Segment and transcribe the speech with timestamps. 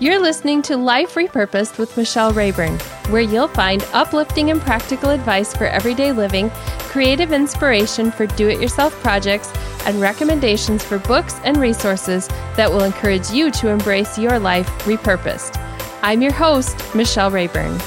[0.00, 2.78] You're listening to Life Repurposed with Michelle Rayburn,
[3.10, 8.60] where you'll find uplifting and practical advice for everyday living, creative inspiration for do it
[8.60, 9.52] yourself projects,
[9.86, 15.60] and recommendations for books and resources that will encourage you to embrace your life repurposed.
[16.02, 17.80] I'm your host, Michelle Rayburn.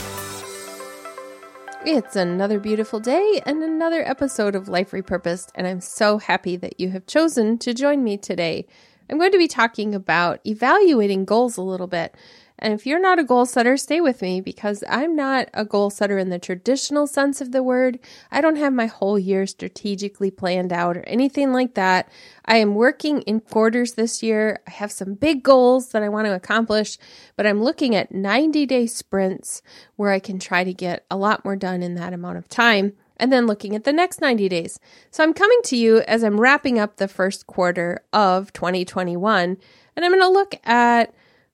[1.86, 6.78] It's another beautiful day and another episode of Life Repurposed, and I'm so happy that
[6.78, 8.68] you have chosen to join me today.
[9.12, 12.16] I'm going to be talking about evaluating goals a little bit.
[12.58, 15.90] And if you're not a goal setter, stay with me because I'm not a goal
[15.90, 18.00] setter in the traditional sense of the word.
[18.32, 22.10] I don't have my whole year strategically planned out or anything like that.
[22.46, 24.62] I am working in quarters this year.
[24.68, 27.00] I have some big goals that I want to accomplish,
[27.36, 29.64] but I'm looking at 90 day sprints
[29.96, 32.94] where I can try to get a lot more done in that amount of time
[33.22, 34.80] and then looking at the next 90 days.
[35.12, 39.58] So I'm coming to you as I'm wrapping up the first quarter of 2021,
[39.96, 41.14] and I'm going to look at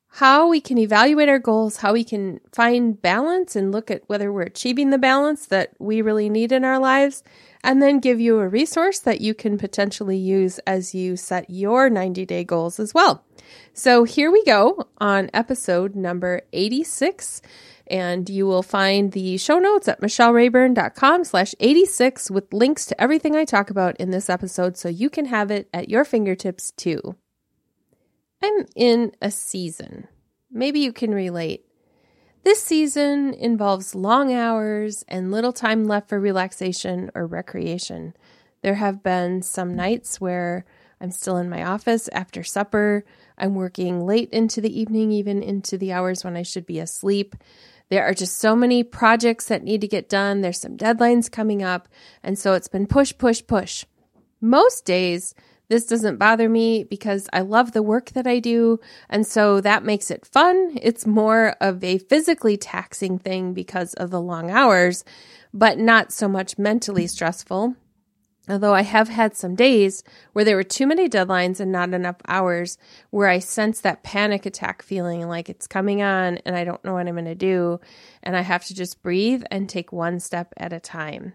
[0.09, 4.31] how we can evaluate our goals, how we can find balance and look at whether
[4.31, 7.21] we're achieving the balance that we really need in our lives,
[7.63, 11.89] and then give you a resource that you can potentially use as you set your
[11.89, 13.25] 90 day goals as well.
[13.73, 17.41] So here we go on episode number 86.
[17.89, 23.35] And you will find the show notes at michellerayburn.com slash 86 with links to everything
[23.35, 27.15] I talk about in this episode so you can have it at your fingertips too.
[28.43, 30.07] I'm in a season.
[30.51, 31.65] Maybe you can relate.
[32.43, 38.15] This season involves long hours and little time left for relaxation or recreation.
[38.61, 40.65] There have been some nights where
[40.99, 43.03] I'm still in my office after supper.
[43.37, 47.35] I'm working late into the evening, even into the hours when I should be asleep.
[47.89, 50.41] There are just so many projects that need to get done.
[50.41, 51.87] There's some deadlines coming up.
[52.21, 53.85] And so it's been push, push, push.
[54.41, 55.33] Most days,
[55.69, 58.79] this doesn't bother me because I love the work that I do.
[59.09, 60.77] And so that makes it fun.
[60.81, 65.03] It's more of a physically taxing thing because of the long hours,
[65.53, 67.75] but not so much mentally stressful.
[68.49, 70.03] Although I have had some days
[70.33, 72.77] where there were too many deadlines and not enough hours,
[73.09, 76.93] where I sense that panic attack feeling like it's coming on and I don't know
[76.93, 77.79] what I'm going to do.
[78.23, 81.33] And I have to just breathe and take one step at a time.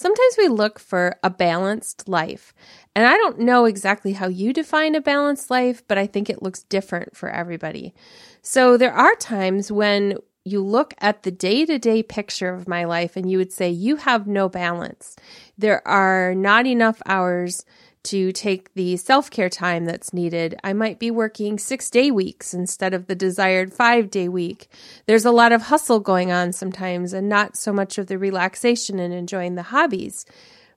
[0.00, 2.54] Sometimes we look for a balanced life.
[2.94, 6.42] And I don't know exactly how you define a balanced life, but I think it
[6.42, 7.92] looks different for everybody.
[8.40, 12.84] So there are times when you look at the day to day picture of my
[12.84, 15.16] life and you would say, you have no balance.
[15.58, 17.64] There are not enough hours
[18.02, 20.58] to take the self care time that's needed.
[20.64, 24.68] I might be working six day weeks instead of the desired five day week.
[25.06, 28.98] There's a lot of hustle going on sometimes and not so much of the relaxation
[28.98, 30.24] and enjoying the hobbies.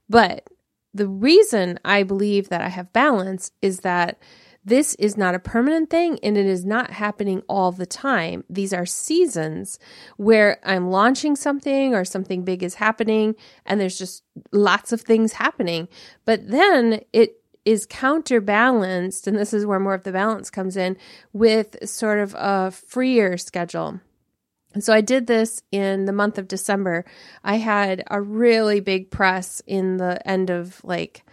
[0.10, 0.50] But
[0.94, 4.20] the reason I believe that I have balance is that
[4.66, 8.44] this is not a permanent thing and it is not happening all the time.
[8.50, 9.80] These are seasons
[10.18, 13.36] where I'm launching something or something big is happening
[13.66, 15.88] and there's just lots of things happening.
[16.26, 20.98] But then it is counterbalanced, and this is where more of the balance comes in,
[21.32, 24.02] with sort of a freer schedule.
[24.80, 27.06] So I did this in the month of December.
[27.44, 31.24] I had a really big press in the end of like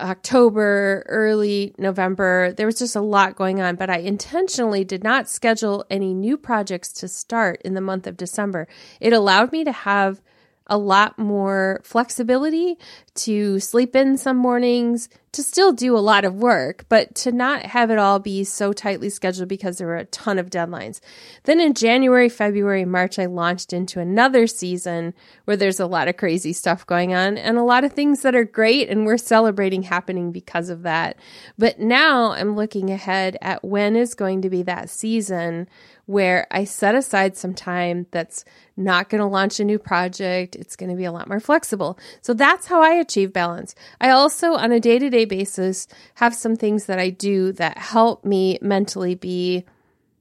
[0.00, 2.52] October, early November.
[2.52, 6.36] There was just a lot going on, but I intentionally did not schedule any new
[6.36, 8.66] projects to start in the month of December.
[9.00, 10.20] It allowed me to have
[10.66, 12.78] a lot more flexibility
[13.24, 17.62] to sleep in some mornings, to still do a lot of work, but to not
[17.62, 21.00] have it all be so tightly scheduled because there were a ton of deadlines.
[21.44, 25.14] Then in January, February, March, I launched into another season
[25.44, 28.34] where there's a lot of crazy stuff going on and a lot of things that
[28.34, 31.16] are great and we're celebrating happening because of that.
[31.56, 35.68] But now I'm looking ahead at when is going to be that season
[36.06, 38.44] where I set aside some time that's
[38.76, 40.56] not going to launch a new project.
[40.56, 41.96] It's going to be a lot more flexible.
[42.20, 43.74] So that's how I achieve balance.
[44.00, 47.76] I also, on a day to day basis, have some things that I do that
[47.76, 49.64] help me mentally be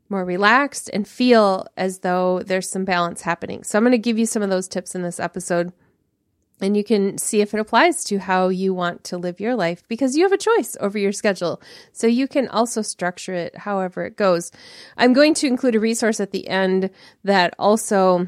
[0.10, 3.64] more relaxed and feel as though there's some balance happening.
[3.64, 5.72] So I'm going to give you some of those tips in this episode
[6.62, 9.84] and you can see if it applies to how you want to live your life
[9.88, 11.62] because you have a choice over your schedule.
[11.94, 14.52] So you can also structure it however it goes.
[14.98, 16.90] I'm going to include a resource at the end
[17.24, 18.28] that also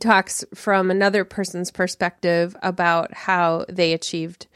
[0.00, 4.46] talks from another person's perspective about how they achieved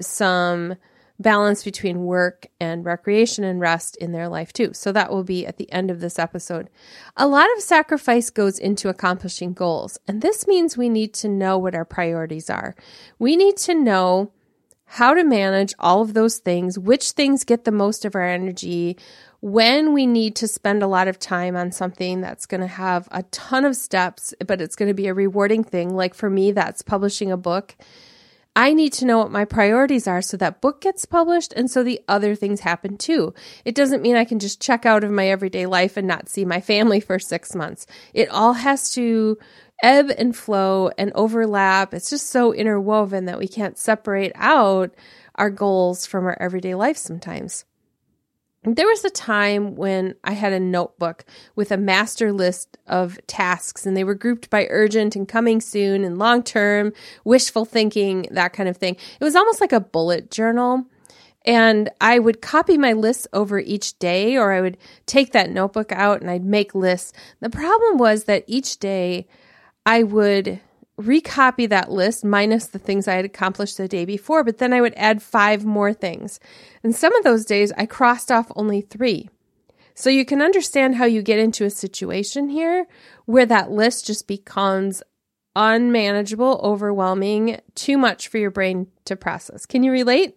[0.00, 0.76] some
[1.18, 4.72] balance between work and recreation and rest in their life too.
[4.74, 6.68] So that will be at the end of this episode.
[7.16, 11.56] A lot of sacrifice goes into accomplishing goals, and this means we need to know
[11.56, 12.74] what our priorities are.
[13.18, 14.30] We need to know
[14.90, 18.96] how to manage all of those things, which things get the most of our energy,
[19.46, 23.06] when we need to spend a lot of time on something that's going to have
[23.12, 25.94] a ton of steps, but it's going to be a rewarding thing.
[25.94, 27.76] Like for me, that's publishing a book.
[28.56, 31.84] I need to know what my priorities are so that book gets published and so
[31.84, 33.34] the other things happen too.
[33.64, 36.44] It doesn't mean I can just check out of my everyday life and not see
[36.44, 37.86] my family for six months.
[38.14, 39.38] It all has to
[39.80, 41.94] ebb and flow and overlap.
[41.94, 44.92] It's just so interwoven that we can't separate out
[45.36, 47.64] our goals from our everyday life sometimes.
[48.68, 51.24] There was a time when I had a notebook
[51.54, 56.02] with a master list of tasks, and they were grouped by urgent and coming soon
[56.02, 56.92] and long term,
[57.24, 58.96] wishful thinking, that kind of thing.
[59.20, 60.84] It was almost like a bullet journal.
[61.44, 65.92] And I would copy my lists over each day, or I would take that notebook
[65.92, 67.12] out and I'd make lists.
[67.38, 69.28] The problem was that each day
[69.86, 70.60] I would
[71.00, 74.80] recopy that list minus the things I had accomplished the day before, but then I
[74.80, 76.40] would add five more things.
[76.82, 79.28] And some of those days I crossed off only three.
[79.94, 82.86] So you can understand how you get into a situation here
[83.24, 85.02] where that list just becomes
[85.54, 89.64] unmanageable, overwhelming, too much for your brain to process.
[89.64, 90.36] Can you relate?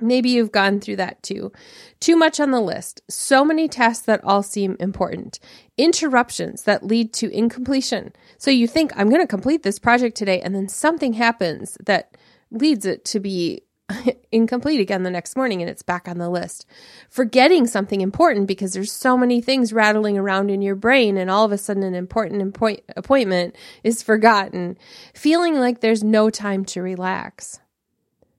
[0.00, 1.52] Maybe you've gone through that too.
[2.00, 3.00] Too much on the list.
[3.08, 5.40] So many tasks that all seem important.
[5.78, 8.12] Interruptions that lead to incompletion.
[8.38, 12.16] So you think, I'm going to complete this project today, and then something happens that
[12.50, 13.62] leads it to be
[14.32, 16.66] incomplete again the next morning and it's back on the list.
[17.08, 21.44] Forgetting something important because there's so many things rattling around in your brain and all
[21.44, 22.56] of a sudden an important
[22.96, 24.76] appointment is forgotten.
[25.14, 27.60] Feeling like there's no time to relax.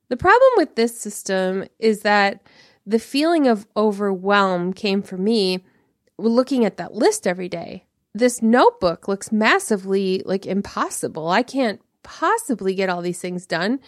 [0.10, 2.42] The problem with this system is that
[2.86, 5.66] the feeling of overwhelm came for me
[6.18, 7.86] looking at that list every day.
[8.14, 11.28] This notebook looks massively like impossible.
[11.30, 13.80] I can't possibly get all these things done.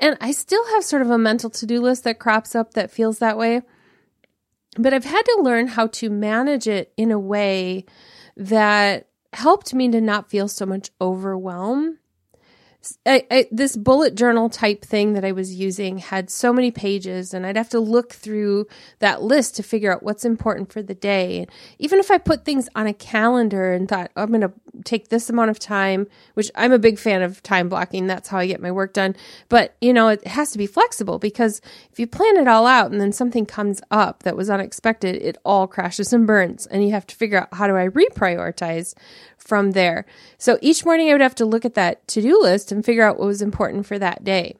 [0.00, 2.90] And I still have sort of a mental to do list that crops up that
[2.90, 3.62] feels that way.
[4.78, 7.84] But I've had to learn how to manage it in a way
[8.36, 11.98] that helped me to not feel so much overwhelm
[13.04, 17.34] I, I, this bullet journal type thing that I was using had so many pages,
[17.34, 18.66] and I'd have to look through
[19.00, 21.46] that list to figure out what's important for the day.
[21.78, 24.52] Even if I put things on a calendar and thought, oh, I'm going to
[24.84, 28.38] take this amount of time, which I'm a big fan of time blocking, that's how
[28.38, 29.16] I get my work done.
[29.48, 31.60] But, you know, it has to be flexible because
[31.90, 35.38] if you plan it all out and then something comes up that was unexpected, it
[35.44, 38.94] all crashes and burns, and you have to figure out how do I reprioritize
[39.36, 40.04] from there.
[40.36, 43.04] So each morning I would have to look at that to do list and figure
[43.04, 44.56] out what was important for that day.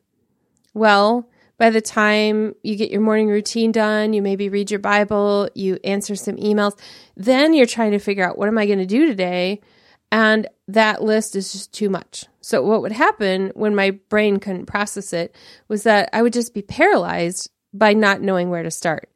[0.74, 1.28] Well,
[1.58, 5.78] by the time you get your morning routine done, you maybe read your Bible, you
[5.82, 6.78] answer some emails,
[7.16, 9.60] then you're trying to figure out what am I going to do today?
[10.10, 12.24] And that list is just too much.
[12.40, 15.34] So, what would happen when my brain couldn't process it
[15.68, 19.10] was that I would just be paralyzed by not knowing where to start.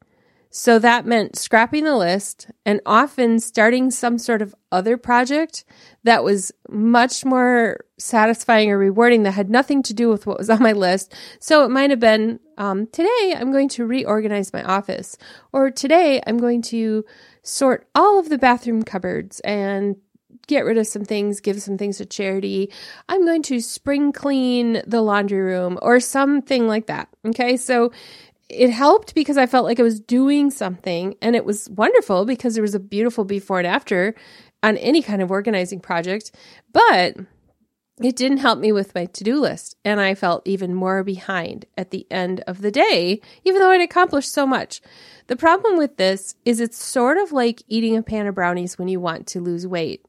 [0.54, 5.64] So that meant scrapping the list and often starting some sort of other project
[6.04, 10.50] that was much more satisfying or rewarding that had nothing to do with what was
[10.50, 11.14] on my list.
[11.40, 15.16] So it might have been um, today I'm going to reorganize my office,
[15.54, 17.06] or today I'm going to
[17.42, 19.96] sort all of the bathroom cupboards and
[20.46, 22.70] get rid of some things, give some things to charity.
[23.08, 27.08] I'm going to spring clean the laundry room or something like that.
[27.26, 27.56] Okay.
[27.56, 27.92] So
[28.48, 32.54] it helped because I felt like I was doing something and it was wonderful because
[32.54, 34.14] there was a beautiful before and after
[34.62, 36.32] on any kind of organizing project.
[36.72, 37.16] But
[38.00, 39.76] it didn't help me with my to do list.
[39.84, 43.80] And I felt even more behind at the end of the day, even though I'd
[43.80, 44.80] accomplished so much.
[45.26, 48.88] The problem with this is it's sort of like eating a pan of brownies when
[48.88, 50.04] you want to lose weight.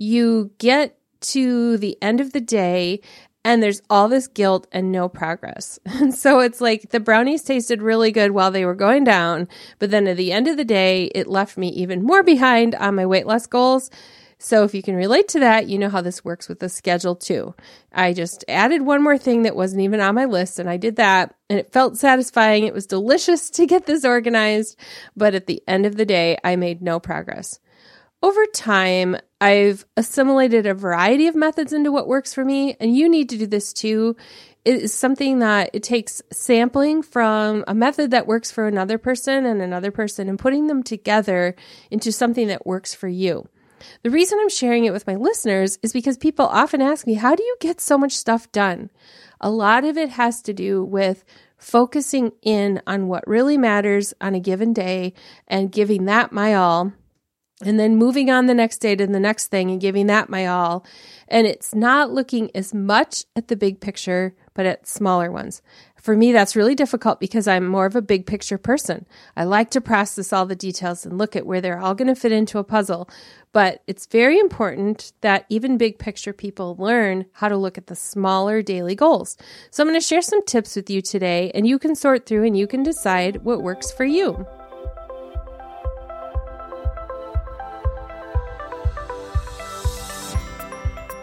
[0.00, 3.02] You get to the end of the day
[3.44, 5.78] and there's all this guilt and no progress.
[5.86, 9.46] And so it's like the brownies tasted really good while they were going down,
[9.78, 12.94] but then at the end of the day, it left me even more behind on
[12.94, 13.90] my weight loss goals.
[14.38, 17.14] So if you can relate to that, you know how this works with the schedule
[17.14, 17.54] too.
[17.92, 20.96] I just added one more thing that wasn't even on my list and I did
[20.96, 22.64] that and it felt satisfying.
[22.64, 24.78] It was delicious to get this organized,
[25.14, 27.60] but at the end of the day, I made no progress.
[28.22, 33.08] Over time, I've assimilated a variety of methods into what works for me, and you
[33.08, 34.14] need to do this too.
[34.62, 39.46] It is something that it takes sampling from a method that works for another person
[39.46, 41.54] and another person and putting them together
[41.90, 43.48] into something that works for you.
[44.02, 47.34] The reason I'm sharing it with my listeners is because people often ask me, How
[47.34, 48.90] do you get so much stuff done?
[49.40, 51.24] A lot of it has to do with
[51.56, 55.14] focusing in on what really matters on a given day
[55.48, 56.92] and giving that my all
[57.62, 60.46] and then moving on the next day to the next thing and giving that my
[60.46, 60.84] all.
[61.28, 65.62] And it's not looking as much at the big picture, but at smaller ones.
[65.96, 69.06] For me, that's really difficult because I'm more of a big picture person.
[69.36, 72.14] I like to process all the details and look at where they're all going to
[72.14, 73.08] fit into a puzzle.
[73.52, 77.96] But it's very important that even big picture people learn how to look at the
[77.96, 79.36] smaller daily goals.
[79.70, 82.44] So I'm going to share some tips with you today, and you can sort through
[82.44, 84.46] and you can decide what works for you.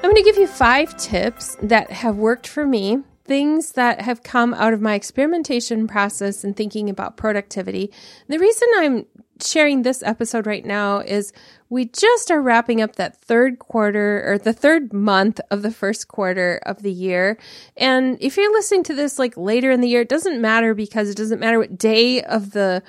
[0.03, 4.21] I'm going to give you five tips that have worked for me, things that have
[4.21, 7.91] come out of my experimentation process and thinking about productivity.
[8.27, 9.05] The reason I'm
[9.41, 11.33] sharing this episode right now is
[11.69, 16.07] we just are wrapping up that third quarter or the third month of the first
[16.07, 17.37] quarter of the year.
[17.75, 21.09] And if you're listening to this like later in the year, it doesn't matter because
[21.09, 22.83] it doesn't matter what day of the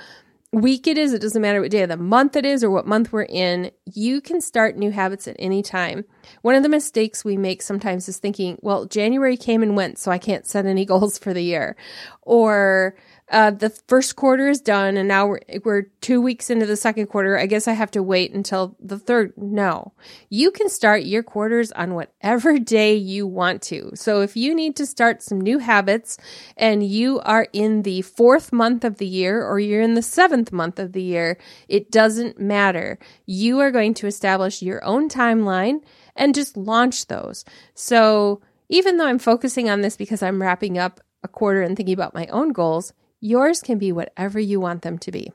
[0.52, 2.86] week it is, it doesn't matter what day of the month it is or what
[2.86, 6.04] month we're in, you can start new habits at any time.
[6.42, 10.10] One of the mistakes we make sometimes is thinking, well, January came and went, so
[10.10, 11.76] I can't set any goals for the year.
[12.22, 12.96] Or
[13.30, 17.08] uh, the first quarter is done and now we're, we're two weeks into the second
[17.08, 17.38] quarter.
[17.38, 19.34] I guess I have to wait until the third.
[19.36, 19.92] No,
[20.30, 23.90] you can start your quarters on whatever day you want to.
[23.94, 26.16] So if you need to start some new habits
[26.56, 30.50] and you are in the fourth month of the year or you're in the seventh
[30.50, 32.98] month of the year, it doesn't matter.
[33.26, 35.82] You are going to establish your own timeline
[36.16, 37.44] and just launch those.
[37.74, 41.94] So even though I'm focusing on this because I'm wrapping up a quarter and thinking
[41.94, 45.32] about my own goals, Yours can be whatever you want them to be.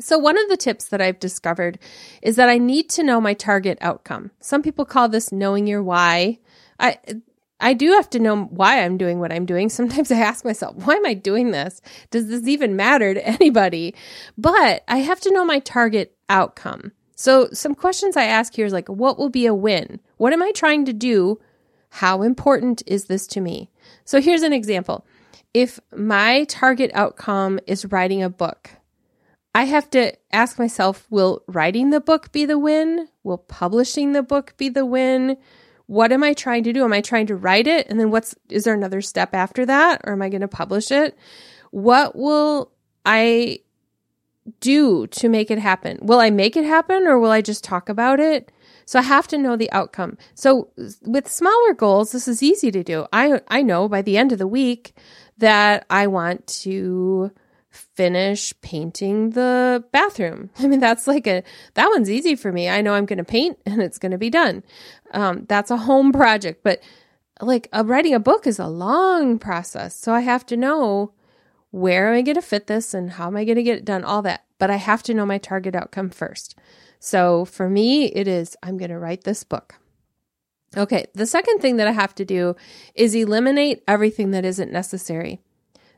[0.00, 1.78] So, one of the tips that I've discovered
[2.22, 4.30] is that I need to know my target outcome.
[4.40, 6.38] Some people call this knowing your why.
[6.78, 6.98] I,
[7.58, 9.68] I do have to know why I'm doing what I'm doing.
[9.68, 11.80] Sometimes I ask myself, why am I doing this?
[12.10, 13.94] Does this even matter to anybody?
[14.36, 16.92] But I have to know my target outcome.
[17.16, 19.98] So, some questions I ask here is like, what will be a win?
[20.18, 21.40] What am I trying to do?
[21.90, 23.70] How important is this to me?
[24.04, 25.04] So, here's an example
[25.54, 28.70] if my target outcome is writing a book,
[29.54, 33.08] I have to ask myself will writing the book be the win?
[33.22, 35.36] Will publishing the book be the win?
[35.86, 36.84] What am I trying to do?
[36.84, 37.86] Am I trying to write it?
[37.88, 40.02] And then what's, is there another step after that?
[40.04, 41.16] Or am I going to publish it?
[41.70, 42.70] What will
[43.06, 43.60] I
[44.60, 45.98] do to make it happen?
[46.02, 48.52] Will I make it happen or will I just talk about it?
[48.88, 50.16] So I have to know the outcome.
[50.34, 50.70] So
[51.02, 53.06] with smaller goals, this is easy to do.
[53.12, 54.94] I, I know by the end of the week,
[55.36, 57.30] that I want to
[57.70, 60.48] finish painting the bathroom.
[60.58, 61.42] I mean, that's like a,
[61.74, 62.70] that one's easy for me.
[62.70, 64.62] I know I'm going to paint and it's going to be done.
[65.12, 66.80] Um, that's a home project, but
[67.42, 69.94] like uh, writing a book is a long process.
[69.94, 71.12] So I have to know
[71.70, 73.84] where am I going to fit this and how am I going to get it
[73.84, 74.44] done, all that.
[74.58, 76.56] But I have to know my target outcome first.
[76.98, 79.74] So for me, it is I'm going to write this book.
[80.76, 82.54] Okay, the second thing that I have to do
[82.94, 85.40] is eliminate everything that isn't necessary.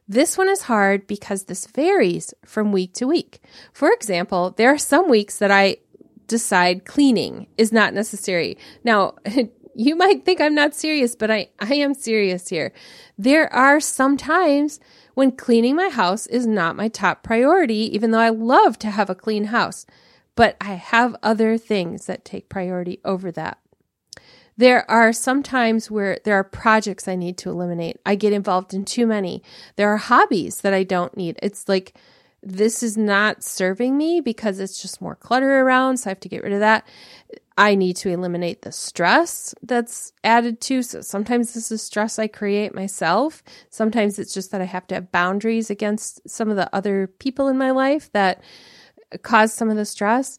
[0.07, 3.41] This one is hard because this varies from week to week.
[3.73, 5.79] For example, there are some weeks that I
[6.27, 8.57] decide cleaning is not necessary.
[8.85, 9.15] Now,
[9.75, 12.73] you might think I'm not serious, but I, I am serious here.
[13.19, 14.81] There are some times
[15.21, 19.11] when cleaning my house is not my top priority, even though I love to have
[19.11, 19.85] a clean house.
[20.35, 23.59] But I have other things that take priority over that.
[24.57, 28.01] There are some times where there are projects I need to eliminate.
[28.07, 29.43] I get involved in too many.
[29.77, 31.39] There are hobbies that I don't need.
[31.43, 31.93] It's like,
[32.43, 35.99] this is not serving me because it's just more clutter around.
[35.99, 36.89] So I have to get rid of that.
[37.57, 40.83] I need to eliminate the stress that's added to.
[40.83, 43.43] So sometimes this is stress I create myself.
[43.69, 47.49] Sometimes it's just that I have to have boundaries against some of the other people
[47.49, 48.43] in my life that
[49.23, 50.39] cause some of the stress.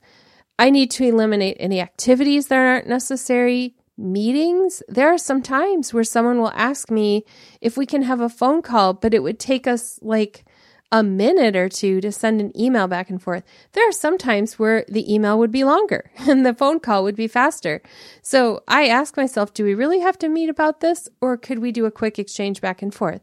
[0.58, 6.04] I need to eliminate any activities that aren't necessary meetings, there are some times where
[6.04, 7.24] someone will ask me
[7.62, 10.44] if we can have a phone call, but it would take us like
[10.92, 13.44] a minute or two to send an email back and forth.
[13.72, 17.16] There are some times where the email would be longer and the phone call would
[17.16, 17.82] be faster.
[18.22, 21.72] So I ask myself, do we really have to meet about this or could we
[21.72, 23.22] do a quick exchange back and forth?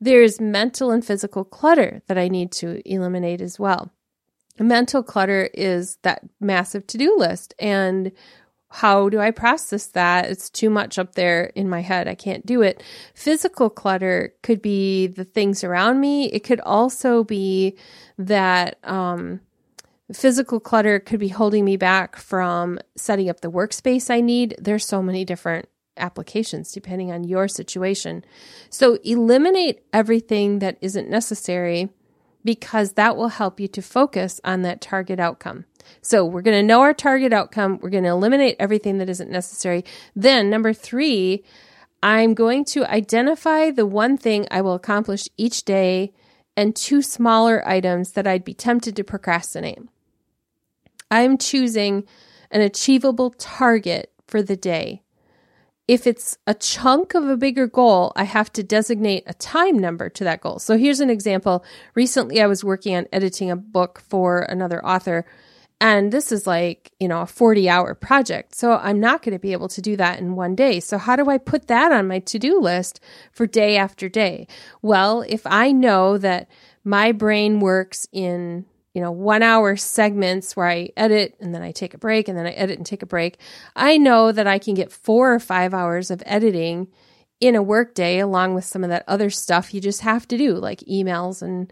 [0.00, 3.90] There's mental and physical clutter that I need to eliminate as well.
[4.58, 7.54] Mental clutter is that massive to do list.
[7.58, 8.12] And
[8.76, 10.26] how do I process that?
[10.26, 12.06] It's too much up there in my head.
[12.06, 12.82] I can't do it.
[13.14, 16.26] Physical clutter could be the things around me.
[16.26, 17.78] It could also be
[18.18, 19.40] that um,
[20.12, 24.54] physical clutter could be holding me back from setting up the workspace I need.
[24.58, 28.26] There's so many different applications depending on your situation.
[28.68, 31.88] So eliminate everything that isn't necessary
[32.46, 35.66] because that will help you to focus on that target outcome.
[36.00, 37.78] So we're going to know our target outcome.
[37.82, 39.84] We're going to eliminate everything that isn't necessary.
[40.14, 41.44] Then number three,
[42.02, 46.12] I'm going to identify the one thing I will accomplish each day
[46.56, 49.80] and two smaller items that I'd be tempted to procrastinate.
[51.10, 52.04] I'm choosing
[52.50, 55.02] an achievable target for the day.
[55.88, 60.08] If it's a chunk of a bigger goal, I have to designate a time number
[60.10, 60.58] to that goal.
[60.58, 61.64] So here's an example.
[61.94, 65.24] Recently, I was working on editing a book for another author
[65.80, 68.54] and this is like, you know, a 40 hour project.
[68.54, 70.80] So I'm not going to be able to do that in one day.
[70.80, 73.00] So how do I put that on my to do list
[73.30, 74.46] for day after day?
[74.80, 76.48] Well, if I know that
[76.82, 78.64] my brain works in,
[78.96, 82.38] you know, one hour segments where I edit and then I take a break and
[82.38, 83.36] then I edit and take a break,
[83.76, 86.88] I know that I can get four or five hours of editing
[87.38, 90.54] in a workday along with some of that other stuff you just have to do,
[90.54, 91.70] like emails and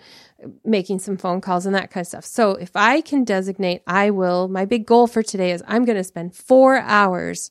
[0.66, 2.26] making some phone calls and that kind of stuff.
[2.26, 5.96] So if I can designate, I will, my big goal for today is I'm going
[5.96, 7.50] to spend four hours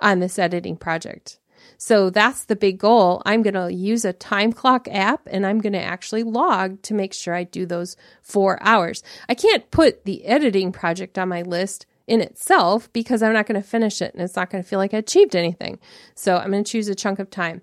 [0.00, 1.38] on this editing project.
[1.78, 3.22] So that's the big goal.
[3.26, 6.94] I'm going to use a time clock app and I'm going to actually log to
[6.94, 9.02] make sure I do those four hours.
[9.28, 13.60] I can't put the editing project on my list in itself because I'm not going
[13.60, 15.78] to finish it and it's not going to feel like I achieved anything.
[16.14, 17.62] So I'm going to choose a chunk of time.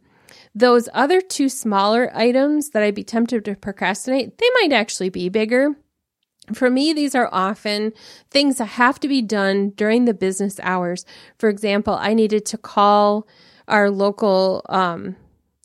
[0.55, 5.29] Those other two smaller items that I'd be tempted to procrastinate, they might actually be
[5.29, 5.75] bigger.
[6.53, 7.93] For me, these are often
[8.31, 11.05] things that have to be done during the business hours.
[11.37, 13.27] For example, I needed to call
[13.69, 15.15] our local um,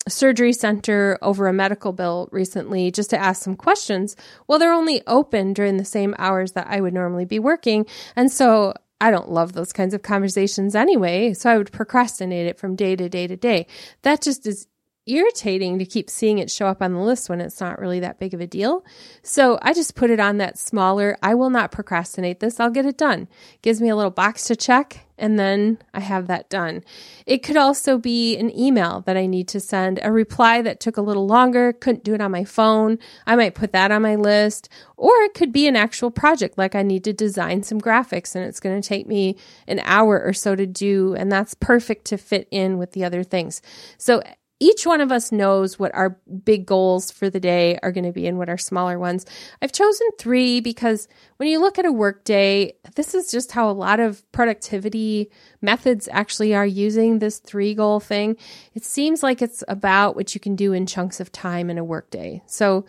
[0.08, 4.16] surgery center over a medical bill recently just to ask some questions.
[4.46, 7.86] Well, they're only open during the same hours that I would normally be working.
[8.14, 11.34] And so I don't love those kinds of conversations anyway.
[11.34, 13.66] So I would procrastinate it from day to day to day.
[14.02, 14.66] That just is
[15.06, 18.18] irritating to keep seeing it show up on the list when it's not really that
[18.18, 18.84] big of a deal.
[19.22, 22.86] So I just put it on that smaller, I will not procrastinate this, I'll get
[22.86, 23.28] it done.
[23.62, 26.82] Gives me a little box to check, and then I have that done.
[27.26, 30.96] It could also be an email that I need to send, a reply that took
[30.96, 32.98] a little longer, couldn't do it on my phone.
[33.26, 34.68] I might put that on my list.
[34.96, 38.44] Or it could be an actual project, like I need to design some graphics and
[38.44, 42.16] it's going to take me an hour or so to do, and that's perfect to
[42.16, 43.60] fit in with the other things.
[43.98, 44.22] So
[44.60, 48.12] each one of us knows what our big goals for the day are going to
[48.12, 49.26] be and what our smaller ones.
[49.60, 53.68] I've chosen three because when you look at a work day, this is just how
[53.68, 58.36] a lot of productivity methods actually are using this three goal thing.
[58.74, 61.84] It seems like it's about what you can do in chunks of time in a
[61.84, 62.42] work day.
[62.46, 62.86] So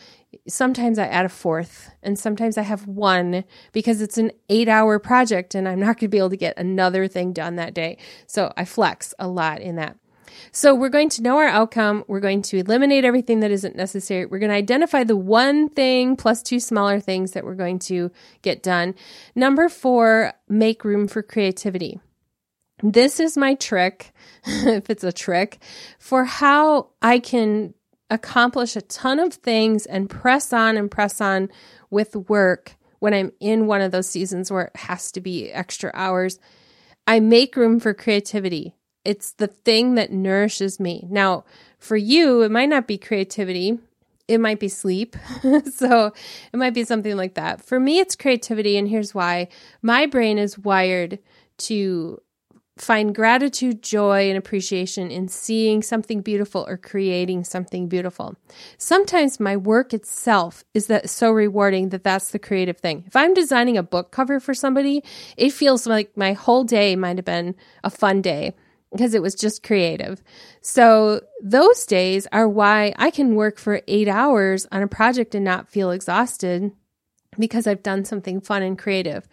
[0.48, 5.00] sometimes I add a fourth and sometimes I have one because it's an eight hour
[5.00, 7.98] project and I'm not going to be able to get another thing done that day.
[8.28, 9.98] So I flex a lot in that.
[10.52, 12.04] So we're going to know our outcome.
[12.08, 14.26] We're going to eliminate everything that isn't necessary.
[14.26, 18.12] We're going to identify the one thing plus two smaller things that we're going to
[18.42, 18.96] get done.
[19.36, 22.00] Number four, make room for creativity.
[22.84, 24.14] This is my trick,
[24.46, 25.60] if it's a trick,
[25.98, 27.74] for how I can
[28.10, 31.50] accomplish a ton of things and press on and press on
[31.90, 35.92] with work when I'm in one of those seasons where it has to be extra
[35.94, 36.40] hours.
[37.08, 38.76] I make room for creativity.
[39.06, 41.08] It's the thing that nourishes me.
[41.10, 41.46] Now,
[41.80, 43.80] for you, it might not be creativity.
[44.28, 45.16] It might be sleep.
[45.72, 46.12] so
[46.52, 47.64] it might be something like that.
[47.64, 48.78] For me, it's creativity.
[48.78, 49.48] And here's why
[49.82, 51.20] my brain is wired
[51.60, 52.22] to
[52.78, 58.36] find gratitude, joy, and appreciation in seeing something beautiful or creating something beautiful.
[58.78, 63.04] Sometimes my work itself is that so rewarding that that's the creative thing.
[63.08, 65.04] If I'm designing a book cover for somebody,
[65.38, 68.56] it feels like my whole day might have been a fun day
[68.92, 70.24] because it was just creative.
[70.62, 75.44] So those days are why I can work for eight hours on a project and
[75.44, 76.72] not feel exhausted
[77.38, 79.28] because I've done something fun and creative.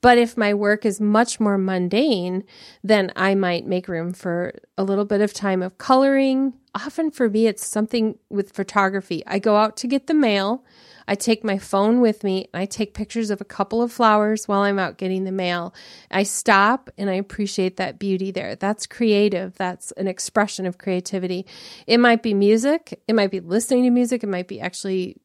[0.00, 2.44] But if my work is much more mundane,
[2.82, 6.54] then I might make room for a little bit of time of coloring.
[6.74, 9.22] Often for me, it's something with photography.
[9.26, 10.64] I go out to get the mail.
[11.06, 14.48] I take my phone with me and I take pictures of a couple of flowers
[14.48, 15.74] while I'm out getting the mail.
[16.10, 18.56] I stop and I appreciate that beauty there.
[18.56, 19.56] That's creative.
[19.56, 21.46] That's an expression of creativity.
[21.86, 23.00] It might be music.
[23.06, 24.22] It might be listening to music.
[24.22, 25.16] It might be actually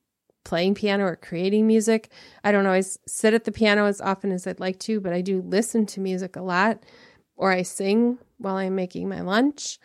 [0.44, 2.10] playing piano or creating music.
[2.44, 5.22] I don't always sit at the piano as often as I'd like to, but I
[5.22, 6.84] do listen to music a lot
[7.36, 9.80] or I sing while I'm making my lunch.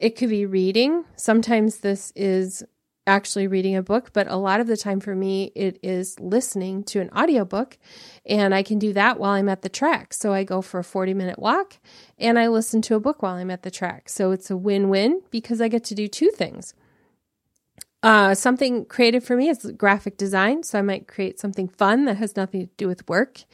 [0.00, 1.04] It could be reading.
[1.16, 2.64] Sometimes this is
[3.06, 6.84] actually reading a book, but a lot of the time for me, it is listening
[6.84, 7.78] to an audiobook.
[8.24, 10.14] And I can do that while I'm at the track.
[10.14, 11.78] So I go for a 40 minute walk
[12.18, 14.08] and I listen to a book while I'm at the track.
[14.08, 16.74] So it's a win win because I get to do two things.
[18.04, 20.62] Uh, something creative for me is graphic design.
[20.62, 23.44] So I might create something fun that has nothing to do with work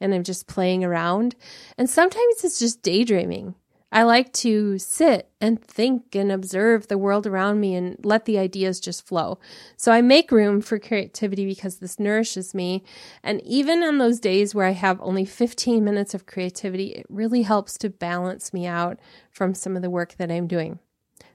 [0.00, 1.34] and I'm just playing around.
[1.76, 3.54] And sometimes it's just daydreaming.
[3.90, 8.38] I like to sit and think and observe the world around me and let the
[8.38, 9.38] ideas just flow.
[9.78, 12.82] So I make room for creativity because this nourishes me.
[13.22, 17.42] And even on those days where I have only 15 minutes of creativity, it really
[17.42, 18.98] helps to balance me out
[19.30, 20.80] from some of the work that I'm doing.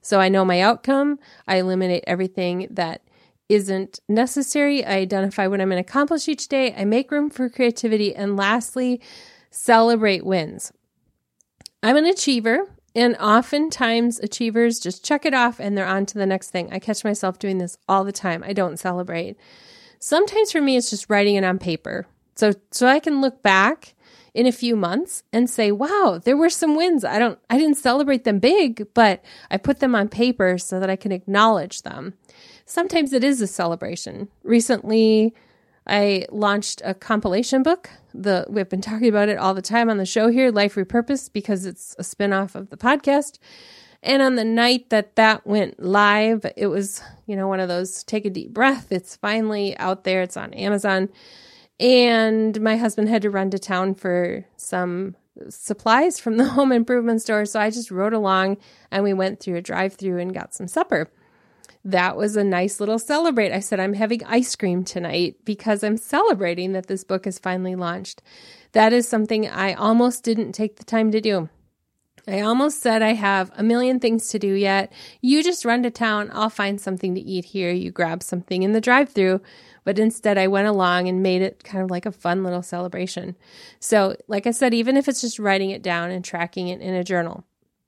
[0.03, 1.17] So I know my outcome.
[1.47, 3.01] I eliminate everything that
[3.49, 4.85] isn't necessary.
[4.85, 6.73] I identify what I'm going to accomplish each day.
[6.75, 8.15] I make room for creativity.
[8.15, 9.01] And lastly,
[9.49, 10.71] celebrate wins.
[11.83, 16.25] I'm an achiever, and oftentimes achievers just check it off and they're on to the
[16.25, 16.71] next thing.
[16.71, 18.41] I catch myself doing this all the time.
[18.41, 19.35] I don't celebrate.
[19.99, 22.07] Sometimes for me, it's just writing it on paper.
[22.35, 23.95] So, so I can look back
[24.33, 27.03] in a few months and say, wow, there were some wins.
[27.03, 30.89] I don't, I didn't celebrate them big, but I put them on paper so that
[30.89, 32.13] I can acknowledge them.
[32.65, 34.29] Sometimes it is a celebration.
[34.43, 35.33] Recently,
[35.85, 37.89] I launched a compilation book.
[38.13, 41.33] The we've been talking about it all the time on the show here, Life Repurposed,
[41.33, 43.39] because it's a spinoff of the podcast.
[44.01, 48.03] And on the night that that went live, it was, you know, one of those
[48.03, 48.91] take a deep breath.
[48.91, 50.21] It's finally out there.
[50.21, 51.09] It's on Amazon.
[51.79, 55.15] And my husband had to run to town for some
[55.49, 57.45] supplies from the home improvement store.
[57.45, 58.57] So I just rode along
[58.91, 61.09] and we went through a drive through and got some supper
[61.85, 63.51] that was a nice little celebrate.
[63.51, 67.75] I said, I'm having ice cream tonight because I'm celebrating that this book is finally
[67.75, 68.21] launched.
[68.71, 71.49] That is something I almost didn't take the time to do.
[72.25, 74.93] I almost said I have a million things to do yet.
[75.19, 76.29] You just run to town.
[76.31, 77.71] I'll find something to eat here.
[77.71, 79.41] You grab something in the drive through.
[79.83, 83.35] But instead, I went along and made it kind of like a fun little celebration.
[83.81, 86.93] So, like I said, even if it's just writing it down and tracking it in
[86.93, 87.43] a journal,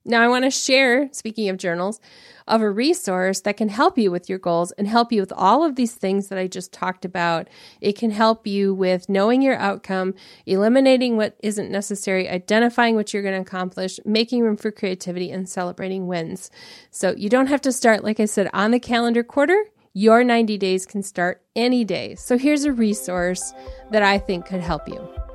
[0.06, 2.00] now, I want to share, speaking of journals,
[2.46, 5.64] of a resource that can help you with your goals and help you with all
[5.64, 7.48] of these things that I just talked about.
[7.80, 10.14] It can help you with knowing your outcome,
[10.46, 15.48] eliminating what isn't necessary, identifying what you're going to accomplish, making room for creativity, and
[15.48, 16.52] celebrating wins.
[16.92, 19.64] So you don't have to start, like I said, on the calendar quarter.
[19.92, 22.14] Your 90 days can start any day.
[22.14, 23.52] So here's a resource
[23.90, 25.25] that I think could help you.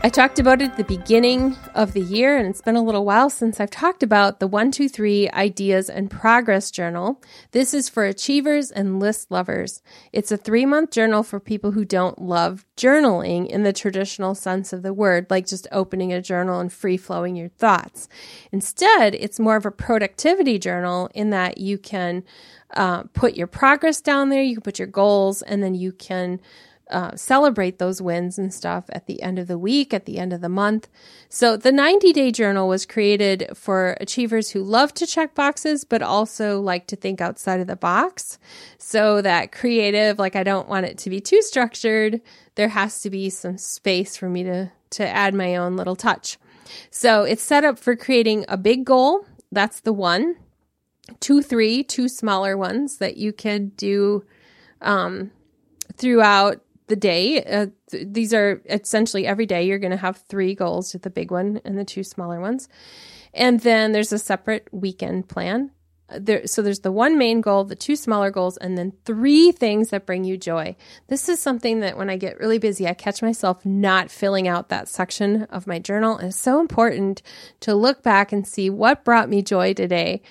[0.00, 3.04] I talked about it at the beginning of the year, and it's been a little
[3.04, 7.20] while since I've talked about the 123 Ideas and Progress Journal.
[7.50, 9.82] This is for achievers and list lovers.
[10.12, 14.72] It's a three month journal for people who don't love journaling in the traditional sense
[14.72, 18.08] of the word, like just opening a journal and free flowing your thoughts.
[18.52, 22.22] Instead, it's more of a productivity journal in that you can
[22.74, 26.40] uh, put your progress down there, you can put your goals, and then you can
[26.90, 30.32] uh, celebrate those wins and stuff at the end of the week, at the end
[30.32, 30.88] of the month.
[31.28, 36.02] So the 90 day journal was created for achievers who love to check boxes, but
[36.02, 38.38] also like to think outside of the box.
[38.78, 42.20] So that creative, like I don't want it to be too structured.
[42.54, 46.38] There has to be some space for me to, to add my own little touch.
[46.90, 49.26] So it's set up for creating a big goal.
[49.52, 50.36] That's the one,
[51.20, 54.24] two, three, two smaller ones that you can do
[54.80, 55.30] um,
[55.96, 57.42] throughout the day.
[57.44, 61.30] Uh, th- these are essentially every day you're going to have three goals the big
[61.30, 62.68] one and the two smaller ones.
[63.32, 65.70] And then there's a separate weekend plan.
[66.10, 69.52] Uh, there, so there's the one main goal, the two smaller goals, and then three
[69.52, 70.74] things that bring you joy.
[71.08, 74.70] This is something that when I get really busy, I catch myself not filling out
[74.70, 76.16] that section of my journal.
[76.16, 77.22] And it's so important
[77.60, 80.22] to look back and see what brought me joy today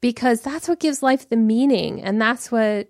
[0.00, 2.02] because that's what gives life the meaning.
[2.02, 2.88] And that's what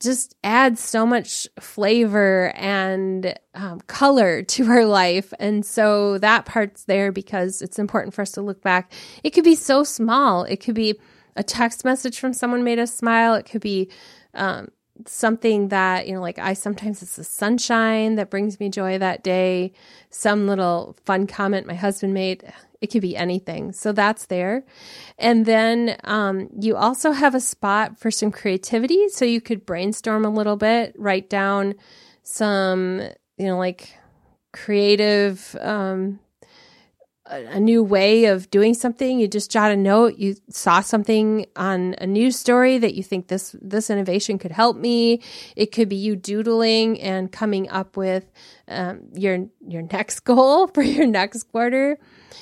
[0.00, 5.32] just adds so much flavor and um, color to our life.
[5.38, 8.92] And so that part's there because it's important for us to look back.
[9.22, 10.44] It could be so small.
[10.44, 10.98] It could be
[11.36, 13.34] a text message from someone made us smile.
[13.34, 13.90] It could be
[14.34, 14.68] um,
[15.06, 19.22] something that, you know, like I sometimes it's the sunshine that brings me joy that
[19.22, 19.72] day,
[20.10, 22.44] some little fun comment my husband made.
[22.80, 23.72] It could be anything.
[23.72, 24.64] So that's there.
[25.18, 29.08] And then um, you also have a spot for some creativity.
[29.08, 31.74] So you could brainstorm a little bit, write down
[32.22, 33.00] some,
[33.36, 33.98] you know, like
[34.52, 36.20] creative um,
[37.30, 39.20] a new way of doing something.
[39.20, 40.16] You just jot a note.
[40.18, 44.76] You saw something on a news story that you think this this innovation could help
[44.76, 45.22] me.
[45.54, 48.30] It could be you doodling and coming up with
[48.66, 51.98] um, your your next goal for your next quarter.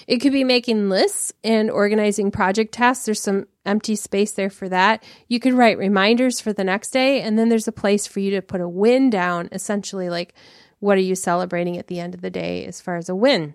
[0.07, 3.07] It could be making lists and organizing project tasks.
[3.07, 5.03] There's some empty space there for that.
[5.29, 8.31] You could write reminders for the next day and then there's a place for you
[8.33, 10.35] to put a win down essentially like
[10.79, 13.55] what are you celebrating at the end of the day as far as a win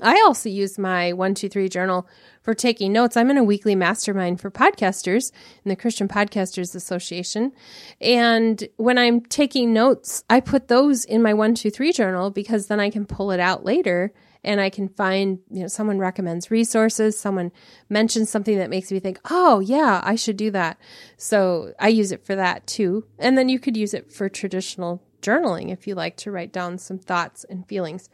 [0.00, 2.08] I also use my 123 journal
[2.42, 3.16] for taking notes.
[3.16, 5.30] I'm in a weekly mastermind for podcasters
[5.64, 7.52] in the Christian Podcasters Association.
[8.00, 12.88] And when I'm taking notes, I put those in my 123 journal because then I
[12.88, 17.52] can pull it out later and I can find, you know, someone recommends resources, someone
[17.90, 20.78] mentions something that makes me think, oh, yeah, I should do that.
[21.18, 23.04] So I use it for that too.
[23.18, 26.78] And then you could use it for traditional journaling if you like to write down
[26.78, 28.08] some thoughts and feelings.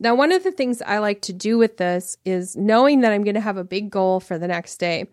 [0.00, 3.24] Now, one of the things I like to do with this is knowing that I'm
[3.24, 5.06] going to have a big goal for the next day.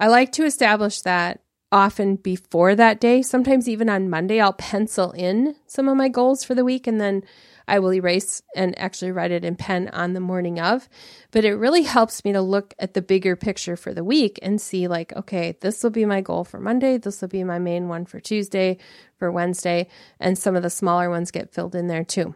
[0.00, 3.22] I like to establish that often before that day.
[3.22, 7.00] Sometimes even on Monday, I'll pencil in some of my goals for the week and
[7.00, 7.24] then
[7.66, 10.88] I will erase and actually write it in pen on the morning of.
[11.30, 14.60] But it really helps me to look at the bigger picture for the week and
[14.60, 16.98] see, like, okay, this will be my goal for Monday.
[16.98, 18.78] This will be my main one for Tuesday,
[19.16, 19.88] for Wednesday.
[20.20, 22.34] And some of the smaller ones get filled in there too.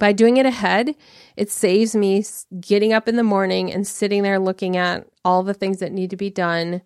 [0.00, 0.96] By doing it ahead,
[1.36, 2.24] it saves me
[2.58, 6.10] getting up in the morning and sitting there looking at all the things that need
[6.10, 6.80] to be done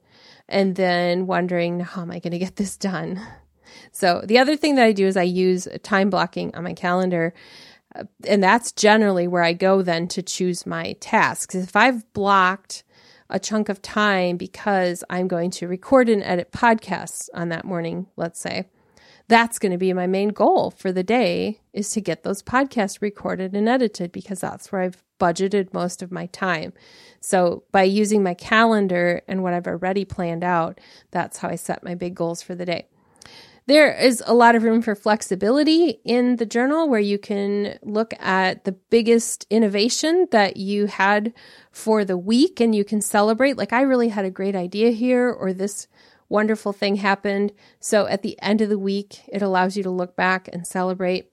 [0.49, 3.25] and then wondering, how am I going to get this done?
[3.93, 7.33] So the other thing that I do is I use time blocking on my calendar.
[7.95, 11.55] Uh, and that's generally where I go then to choose my tasks.
[11.55, 12.83] If I've blocked
[13.31, 18.09] a chunk of time because I'm going to record and edit podcasts on that morning,
[18.17, 18.67] let's say,
[19.29, 23.01] that's going to be my main goal for the day is to get those podcasts
[23.01, 26.73] recorded and edited because that's where I've budgeted most of my time.
[27.21, 31.85] So by using my calendar and what I've already planned out, that's how I set
[31.85, 32.87] my big goals for the day.
[33.67, 38.13] There is a lot of room for flexibility in the journal where you can look
[38.21, 41.33] at the biggest innovation that you had
[41.71, 43.57] for the week and you can celebrate.
[43.57, 45.89] Like, I really had a great idea here, or this
[46.35, 47.53] wonderful thing happened.
[47.79, 51.31] So at the end of the week, it allows you to look back and celebrate.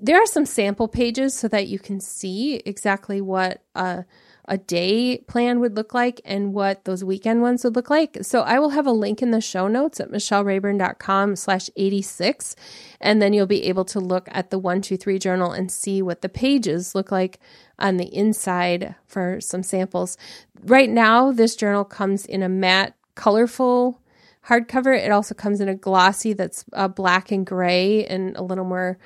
[0.00, 4.02] There are some sample pages so that you can see exactly what uh,
[4.48, 8.18] a day plan would look like and what those weekend ones would look like.
[8.22, 12.56] So I will have a link in the show notes at michellerayburn.com slash 86.
[13.00, 16.02] And then you'll be able to look at the one, two, three journal and see
[16.02, 17.38] what the pages look like
[17.78, 20.18] on the inside for some samples.
[20.64, 24.01] Right now, this journal comes in a matte, colorful
[24.48, 24.96] hardcover.
[24.96, 28.98] It also comes in a glossy that's uh, black and gray and a little more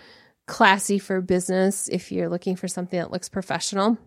[0.46, 3.98] classy for business if you're looking for something that looks professional.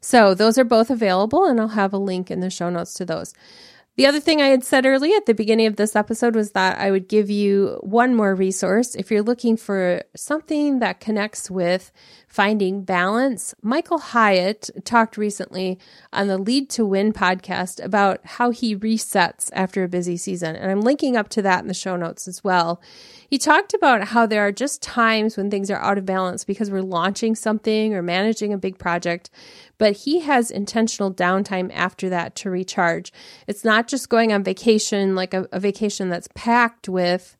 [0.00, 3.04] So those are both available, and I'll have a link in the show notes to
[3.04, 3.34] those.
[3.96, 6.78] The other thing I had said early at the beginning of this episode was that
[6.78, 8.94] I would give you one more resource.
[8.94, 11.92] If you're looking for something that connects with
[12.32, 15.78] finding balance, Michael Hyatt talked recently
[16.14, 20.56] on the Lead to Win podcast about how he resets after a busy season.
[20.56, 22.80] And I'm linking up to that in the show notes as well.
[23.28, 26.70] He talked about how there are just times when things are out of balance because
[26.70, 29.28] we're launching something or managing a big project,
[29.76, 33.12] but he has intentional downtime after that to recharge.
[33.46, 37.36] It's not just going on vacation, like a, a vacation that's packed with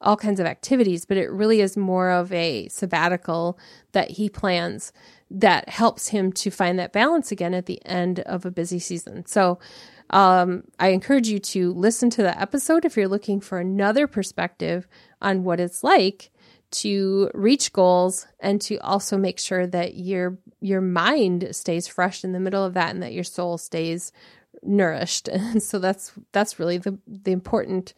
[0.00, 3.58] all kinds of activities, but it really is more of a sabbatical
[3.92, 4.92] that he plans
[5.30, 9.26] that helps him to find that balance again at the end of a busy season.
[9.26, 9.58] So,
[10.10, 14.88] um, I encourage you to listen to the episode if you're looking for another perspective
[15.22, 16.32] on what it's like
[16.72, 22.32] to reach goals and to also make sure that your your mind stays fresh in
[22.32, 24.12] the middle of that and that your soul stays
[24.62, 25.28] nourished.
[25.32, 27.94] And so that's that's really the the important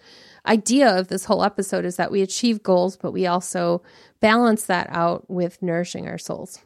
[0.46, 3.82] idea of this whole episode is that we achieve goals but we also
[4.20, 6.60] balance that out with nourishing our souls.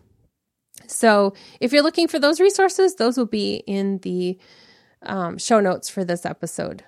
[0.86, 4.38] So, if you're looking for those resources, those will be in the
[5.02, 6.84] um, show notes for this episode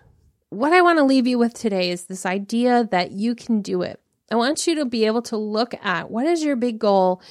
[0.51, 3.83] what I want to leave you with today is this idea that you can do
[3.83, 4.01] it.
[4.31, 7.23] I want you to be able to look at what is your big goal?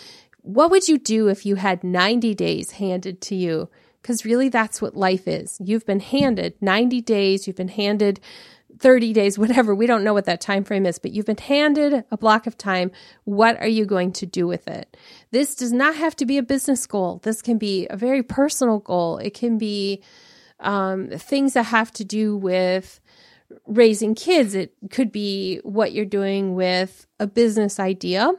[0.42, 3.70] What would you do if you had 90 days handed to you?
[4.08, 5.58] Because really, that's what life is.
[5.60, 8.22] You've been handed 90 days, you've been handed
[8.80, 9.76] 30 days, whatever.
[9.76, 12.58] We don't know what that time frame is, but you've been handed a block of
[12.58, 12.94] time.
[13.26, 14.96] What are you going to do with it?
[15.32, 17.20] This does not have to be a business goal.
[17.22, 19.18] This can be a very personal goal.
[19.18, 20.02] It can be
[20.62, 23.02] um, things that have to do with
[23.66, 24.56] raising kids.
[24.56, 28.32] It could be what you're doing with a business idea,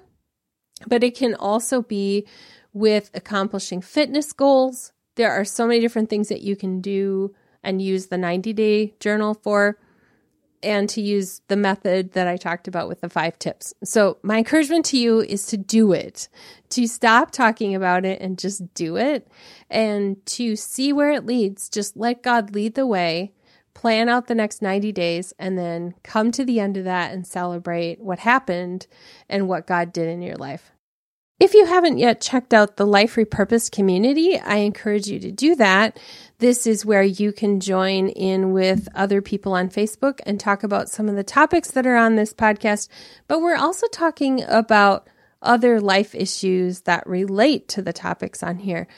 [0.86, 2.26] but it can also be
[2.72, 4.92] with accomplishing fitness goals.
[5.18, 8.94] There are so many different things that you can do and use the 90 day
[9.00, 9.76] journal for
[10.62, 13.74] and to use the method that I talked about with the five tips.
[13.82, 16.28] So, my encouragement to you is to do it,
[16.70, 19.28] to stop talking about it and just do it,
[19.68, 21.68] and to see where it leads.
[21.68, 23.32] Just let God lead the way
[23.74, 27.24] plan out the next 90 days, and then come to the end of that and
[27.24, 28.88] celebrate what happened
[29.28, 30.72] and what God did in your life.
[31.40, 35.54] If you haven't yet checked out the Life Repurposed community, I encourage you to do
[35.54, 35.96] that.
[36.38, 40.88] This is where you can join in with other people on Facebook and talk about
[40.88, 42.88] some of the topics that are on this podcast.
[43.28, 45.06] But we're also talking about
[45.40, 48.88] other life issues that relate to the topics on here.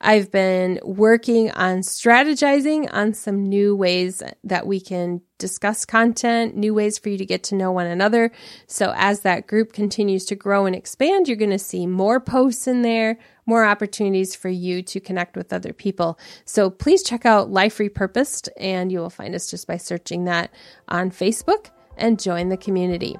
[0.00, 6.72] I've been working on strategizing on some new ways that we can discuss content, new
[6.72, 8.32] ways for you to get to know one another.
[8.66, 12.66] So as that group continues to grow and expand, you're going to see more posts
[12.66, 16.18] in there, more opportunities for you to connect with other people.
[16.46, 20.50] So please check out Life Repurposed and you will find us just by searching that
[20.88, 21.66] on Facebook
[21.98, 23.18] and join the community.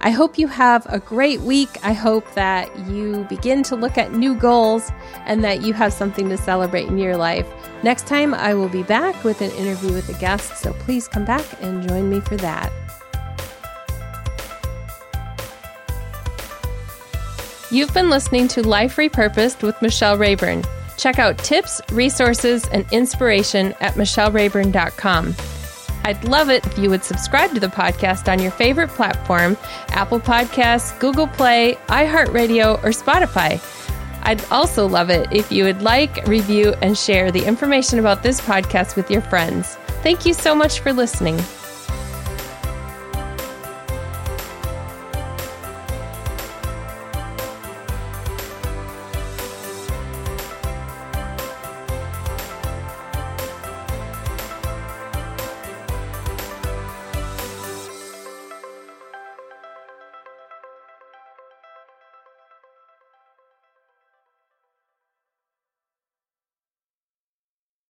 [0.00, 1.68] I hope you have a great week.
[1.82, 4.90] I hope that you begin to look at new goals
[5.26, 7.46] and that you have something to celebrate in your life.
[7.82, 11.24] Next time, I will be back with an interview with a guest, so please come
[11.24, 12.72] back and join me for that.
[17.70, 20.64] You've been listening to Life Repurposed with Michelle Rayburn.
[20.96, 25.34] Check out tips, resources, and inspiration at michellerayburn.com.
[26.08, 30.18] I'd love it if you would subscribe to the podcast on your favorite platform Apple
[30.18, 33.60] Podcasts, Google Play, iHeartRadio, or Spotify.
[34.22, 38.40] I'd also love it if you would like, review, and share the information about this
[38.40, 39.74] podcast with your friends.
[40.02, 41.38] Thank you so much for listening.